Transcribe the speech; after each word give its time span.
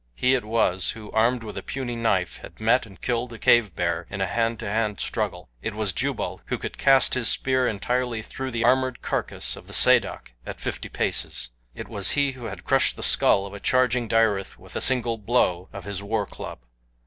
He 0.15 0.33
it 0.33 0.43
was 0.43 0.89
who, 0.93 1.11
armed 1.11 1.43
with 1.43 1.59
a 1.59 1.61
puny 1.61 1.95
knife, 1.95 2.37
had 2.37 2.59
met 2.59 2.87
and 2.87 2.99
killed 2.99 3.31
a 3.33 3.37
cave 3.37 3.75
bear 3.75 4.07
in 4.09 4.19
a 4.19 4.25
hand 4.25 4.57
to 4.61 4.65
hand 4.67 4.99
struggle. 4.99 5.47
It 5.61 5.75
was 5.75 5.93
Jubal 5.93 6.41
who 6.45 6.57
could 6.57 6.79
cast 6.79 7.13
his 7.13 7.29
spear 7.29 7.67
entirely 7.67 8.23
through 8.23 8.49
the 8.49 8.63
armored 8.63 9.03
carcass 9.03 9.55
of 9.55 9.67
the 9.67 9.73
sadok 9.73 10.33
at 10.43 10.59
fifty 10.59 10.89
paces. 10.89 11.51
It 11.75 11.87
was 11.87 12.13
he 12.13 12.31
who 12.31 12.45
had 12.45 12.63
crushed 12.65 12.95
the 12.95 13.03
skull 13.03 13.45
of 13.45 13.53
a 13.53 13.59
charging 13.59 14.07
dyryth 14.07 14.57
with 14.57 14.75
a 14.75 14.81
single 14.81 15.19
blow 15.19 15.69
of 15.71 15.83
his 15.85 16.01
war 16.01 16.25
club. 16.25 16.57